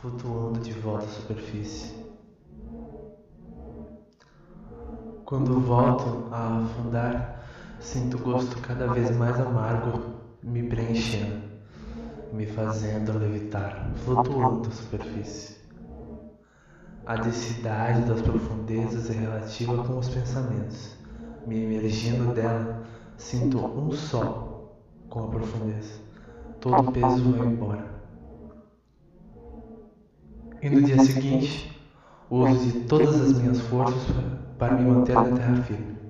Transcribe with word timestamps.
flutuando 0.00 0.60
de 0.60 0.72
volta 0.72 1.04
à 1.04 1.08
superfície. 1.08 1.94
Quando 5.24 5.60
volto 5.60 6.28
a 6.32 6.58
afundar, 6.58 7.44
sinto 7.80 8.16
o 8.16 8.20
gosto 8.20 8.60
cada 8.60 8.86
vez 8.88 9.16
mais 9.16 9.38
amargo 9.38 10.00
me 10.42 10.62
preenchendo, 10.62 11.42
me 12.32 12.46
fazendo 12.46 13.18
levitar, 13.18 13.90
flutuando 14.04 14.68
à 14.68 14.72
superfície. 14.72 15.56
A 17.06 17.16
densidade 17.16 18.02
das 18.02 18.22
profundezas 18.22 19.10
é 19.10 19.14
relativa 19.14 19.82
com 19.84 19.98
os 19.98 20.08
pensamentos. 20.08 20.96
Me 21.46 21.64
emergindo 21.64 22.32
dela, 22.34 22.84
sinto 23.16 23.58
um 23.58 23.90
só 23.90 24.76
com 25.08 25.24
a 25.24 25.28
profundeza. 25.28 26.00
Todo 26.60 26.88
o 26.88 26.92
peso 26.92 27.32
vai 27.32 27.46
embora. 27.46 27.89
E 30.62 30.68
no 30.68 30.82
dia 30.82 30.98
seguinte, 31.02 31.70
uso 32.30 32.66
de 32.66 32.80
todas 32.80 33.20
as 33.20 33.32
minhas 33.32 33.60
forças 33.60 34.02
para 34.58 34.74
me 34.74 34.84
manter 34.84 35.14
na 35.14 35.36
terra 35.36 35.62
firme. 35.62 36.00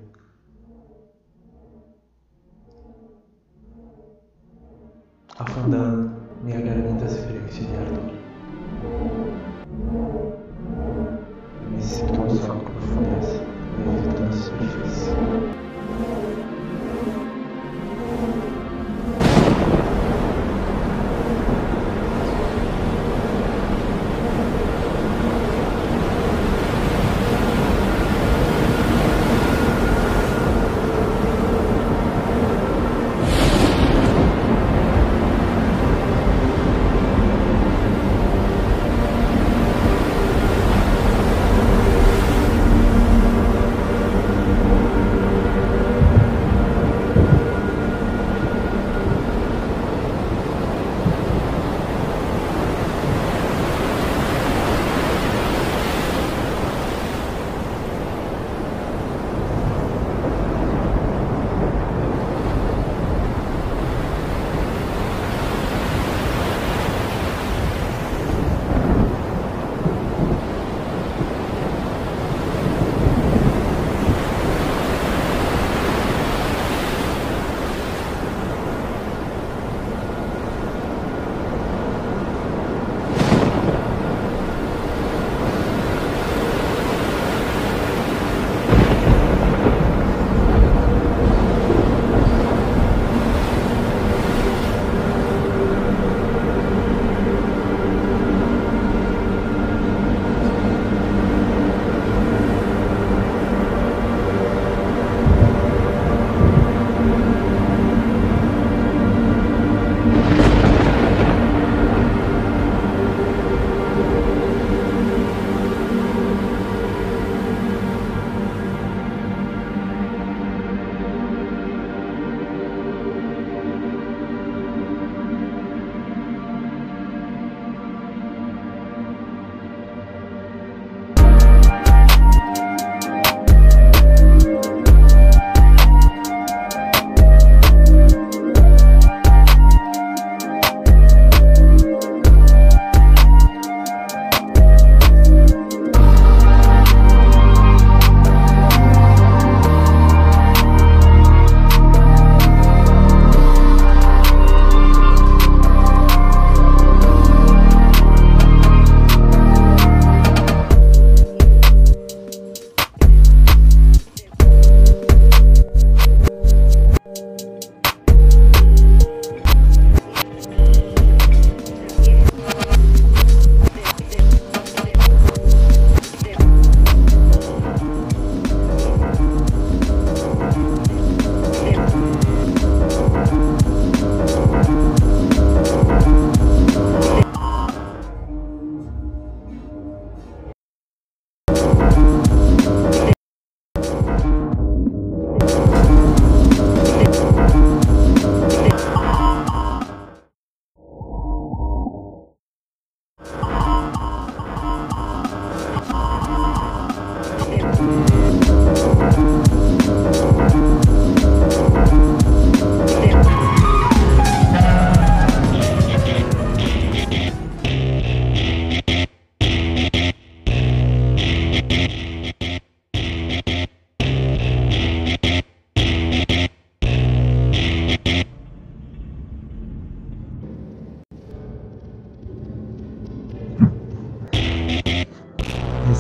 afundando, 5.41 6.11
minha 6.43 6.61
garganta 6.61 7.09
se 7.09 7.23
preenche 7.23 7.65
de 7.65 7.77
ardor. 7.77 8.13
Me 11.71 11.83
sinto 11.83 12.21
um 12.21 12.31
sono 12.31 12.61
profundeza, 12.61 13.43
evitando 13.79 14.29
a 14.29 14.33
superfície. 14.33 15.70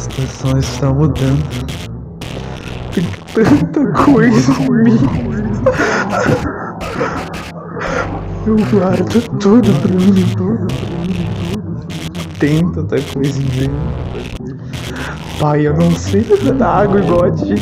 Situação 0.00 0.58
está 0.58 0.92
mudando. 0.92 1.44
Tem 2.92 3.04
tanta 3.34 3.92
coisa 4.02 4.52
em 4.52 4.70
mim. 4.82 4.98
Eu 8.46 8.56
guardo 8.70 9.20
tudo 9.38 9.72
pra 9.80 9.92
mim. 9.92 10.34
Tem 12.38 12.72
tanta 12.72 12.96
coisa 13.12 13.40
em 13.40 13.44
mim. 13.44 13.70
Pai, 15.38 15.66
eu 15.66 15.76
não 15.76 15.90
sei 15.92 16.26
nadar 16.44 16.84
água 16.84 17.26
a 17.26 17.30
ti. 17.30 17.54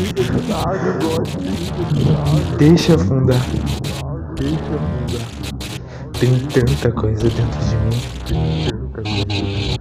Deixa 2.57 2.95
afundar. 2.95 3.45
Deixa 4.37 4.55
afundar. 4.55 5.27
Tem 6.19 6.39
tanta 6.39 6.93
coisa 6.93 7.29
dentro 7.29 7.61
de 7.65 7.77
mim. 9.27 9.78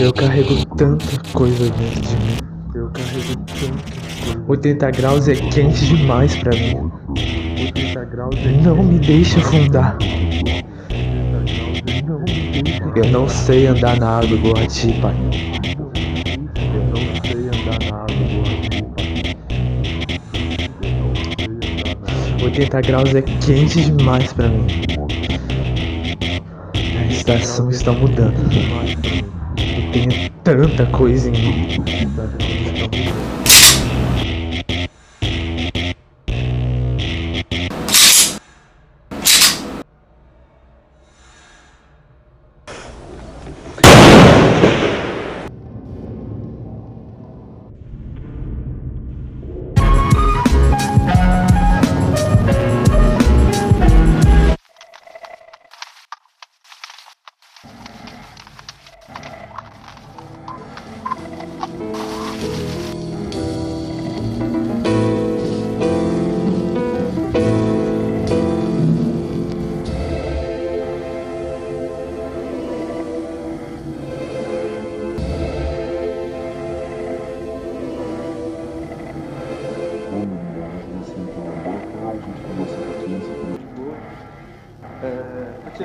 Eu 0.00 0.14
carrego 0.14 0.64
tanta 0.76 1.04
coisa 1.34 1.68
dentro 1.72 2.00
de 2.00 2.16
mim. 2.16 2.38
Eu 2.74 2.88
carrego 2.88 3.36
tanta 3.36 3.82
coisa. 4.24 4.44
80 4.48 4.90
graus 4.92 5.28
é 5.28 5.34
quente 5.34 5.84
demais 5.84 6.34
pra 6.36 6.52
mim. 6.52 6.90
80 7.66 8.04
graus 8.06 8.34
é 8.34 8.62
Não 8.62 8.82
me 8.82 8.98
deixa 8.98 9.38
afundar. 9.40 9.98
Eu 12.96 13.10
não 13.10 13.28
sei 13.28 13.66
andar 13.66 14.00
na 14.00 14.20
água 14.20 14.30
igual 14.38 14.56
a 14.56 14.66
ti, 14.66 14.98
pai. 15.02 15.14
Eu 16.56 16.82
não 16.86 17.02
sei 17.26 17.48
andar 17.48 17.78
na 17.90 17.96
água 17.98 18.16
igual 18.24 18.46
a 18.46 18.56
ti, 18.70 18.82
pai. 22.38 22.46
80 22.46 22.80
graus 22.80 23.14
é 23.14 23.20
quente 23.20 23.84
demais 23.84 24.32
pra 24.32 24.48
mim. 24.48 24.66
A 26.74 27.04
estação 27.12 27.68
está 27.68 27.92
mudando. 27.92 28.40
Tenho 29.92 30.30
tanta 30.44 30.86
coisa 30.86 31.28
em 31.28 31.32
mim. 31.32 32.49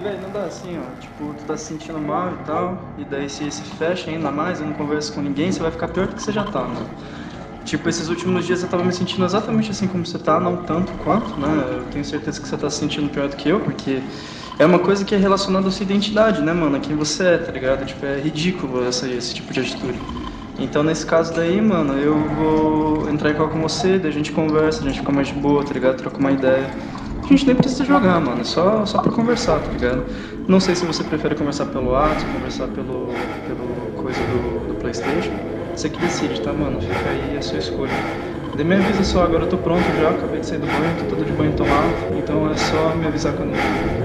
Velho, 0.01 0.21
não 0.21 0.31
dá 0.31 0.45
assim, 0.45 0.77
ó. 0.77 0.95
Tipo, 0.95 1.33
tu 1.35 1.45
tá 1.45 1.57
se 1.57 1.65
sentindo 1.65 1.99
mal 1.99 2.33
e 2.33 2.37
tal, 2.43 2.93
e 2.97 3.05
daí 3.05 3.29
se 3.29 3.49
se 3.51 3.65
fecha 3.65 4.09
ainda 4.11 4.31
mais, 4.31 4.59
eu 4.59 4.65
não 4.65 4.73
converso 4.73 5.13
com 5.13 5.21
ninguém, 5.21 5.51
você 5.51 5.61
vai 5.61 5.71
ficar 5.71 5.89
pior 5.89 6.07
do 6.07 6.15
que 6.15 6.21
você 6.21 6.31
já 6.31 6.43
tá, 6.45 6.67
mano. 6.67 6.95
Tipo, 7.63 7.89
esses 7.89 8.09
últimos 8.09 8.45
dias 8.45 8.61
eu 8.63 8.69
tava 8.69 8.83
me 8.85 8.93
sentindo 8.93 9.25
exatamente 9.25 9.71
assim 9.71 9.87
como 9.87 10.05
você 10.05 10.19
tá, 10.19 10.39
não 10.39 10.65
tanto 10.65 10.93
quanto, 10.95 11.39
né? 11.39 11.47
Eu 11.79 11.85
tenho 11.89 12.05
certeza 12.05 12.39
que 12.41 12.47
você 12.47 12.57
tá 12.57 12.69
se 12.69 12.77
sentindo 12.79 13.09
pior 13.09 13.29
do 13.29 13.35
que 13.35 13.49
eu, 13.49 13.61
porque 13.61 14.09
é 14.59 14.65
uma 14.65 14.79
coisa 14.79 15.03
que 15.05 15.15
é 15.15 15.17
relacionada 15.17 15.67
à 15.67 15.71
sua 15.71 15.83
identidade, 15.83 16.41
né, 16.41 16.53
mano? 16.53 16.77
A 16.77 16.79
quem 16.79 16.95
você 16.95 17.23
é, 17.25 17.37
tá 17.39 17.51
ligado? 17.51 17.85
Tipo, 17.85 18.05
é 18.05 18.19
ridículo 18.21 18.83
essa, 18.85 19.09
esse 19.09 19.33
tipo 19.33 19.53
de 19.53 19.61
atitude. 19.61 20.05
Então, 20.57 20.83
nesse 20.83 21.05
caso 21.05 21.33
daí, 21.35 21.59
mano, 21.61 21.97
eu 21.99 22.29
vou 22.29 23.09
entrar 23.09 23.31
em 23.31 23.35
call 23.35 23.49
com 23.49 23.61
você, 23.61 23.99
daí 23.99 24.09
a 24.09 24.13
gente 24.13 24.31
conversa, 24.31 24.81
a 24.81 24.83
gente 24.83 24.99
fica 24.99 25.11
mais 25.11 25.27
de 25.27 25.33
boa, 25.35 25.65
tá 25.65 25.73
ligado? 25.73 25.97
Troca 25.97 26.19
uma 26.19 26.31
ideia. 26.31 26.73
A 27.25 27.27
gente 27.27 27.47
nem 27.47 27.55
precisa 27.55 27.83
jogar, 27.83 28.21
mano, 28.21 28.41
é 28.41 28.43
só, 28.43 28.85
só 28.85 29.01
pra 29.01 29.11
conversar, 29.11 29.59
tá 29.59 29.71
ligado? 29.71 30.05
Não 30.47 30.59
sei 30.59 30.75
se 30.75 30.85
você 30.85 31.03
prefere 31.03 31.33
conversar 31.33 31.65
pelo 31.65 31.89
WhatsApp, 31.89 32.31
conversar 32.33 32.67
pelo, 32.67 33.07
pelo 33.47 33.91
coisa 34.03 34.19
do, 34.19 34.67
do 34.67 34.75
Playstation. 34.75 35.31
Você 35.75 35.89
que 35.89 35.99
decide, 35.99 36.39
tá, 36.41 36.53
mano? 36.53 36.79
Fica 36.79 37.09
aí 37.09 37.35
a 37.35 37.41
sua 37.41 37.57
escolha. 37.57 37.91
De 38.55 38.63
me 38.63 38.75
avisa 38.75 39.03
só, 39.03 39.23
agora 39.23 39.43
eu 39.43 39.49
tô 39.49 39.57
pronto 39.57 39.83
já, 39.99 40.11
acabei 40.11 40.39
de 40.39 40.45
sair 40.45 40.59
do 40.59 40.67
banho, 40.67 40.95
tô 40.99 41.15
todo 41.15 41.25
de 41.25 41.31
banho 41.31 41.51
tomado, 41.53 41.89
então 42.15 42.49
é 42.49 42.55
só 42.55 42.95
me 42.95 43.07
avisar 43.07 43.33
quando. 43.33 44.04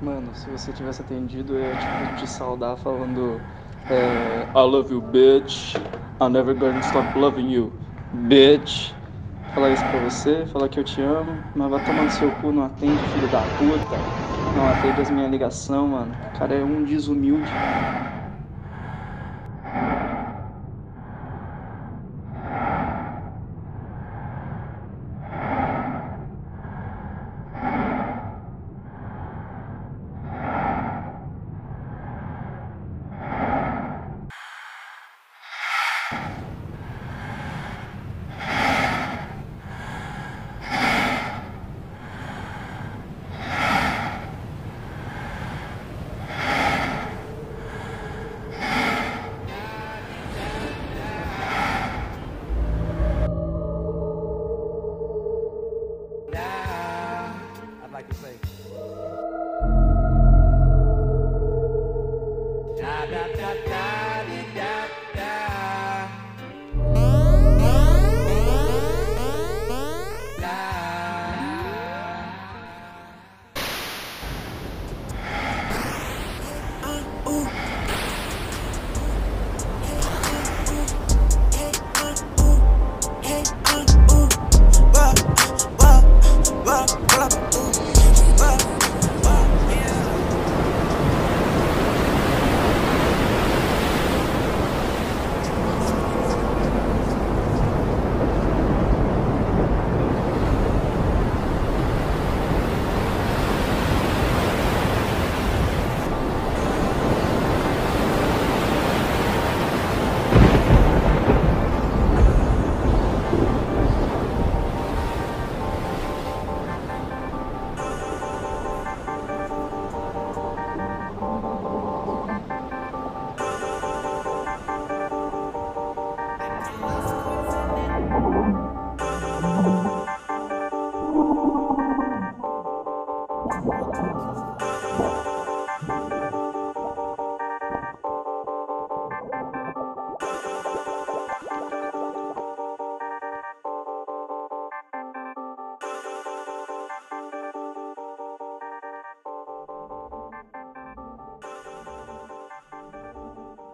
Mano, 0.00 0.34
se 0.34 0.48
você 0.48 0.72
tivesse 0.72 1.02
atendido, 1.02 1.54
eu 1.54 1.70
ia 1.70 1.76
tipo, 1.76 2.04
te 2.08 2.26
saudar 2.26 2.76
falando 2.76 3.40
é, 3.88 4.48
I 4.52 4.60
love 4.62 4.92
you, 4.92 5.00
bitch. 5.00 5.76
I'm 6.20 6.30
never 6.32 6.54
gonna 6.54 6.82
stop 6.82 7.16
loving 7.16 7.48
you, 7.50 7.72
bitch. 8.12 8.97
Falar 9.52 9.72
isso 9.72 9.84
pra 9.84 9.98
você, 9.98 10.46
falar 10.46 10.68
que 10.68 10.78
eu 10.78 10.84
te 10.84 11.00
amo, 11.02 11.50
mas 11.54 11.68
vai 11.70 11.80
tomar 11.82 12.02
no 12.04 12.08
seu 12.10 12.30
cu, 12.32 12.52
não 12.52 12.62
atende, 12.62 13.04
filho 13.04 13.28
da 13.28 13.44
puta. 13.46 14.08
Não 14.54 14.66
atende 14.68 15.00
as 15.00 15.10
minhas 15.10 15.30
ligações, 15.30 15.90
mano. 15.90 16.14
O 16.28 16.32
cara 16.32 16.54
é 16.54 16.64
um 16.64 16.82
desumilde. 16.84 17.62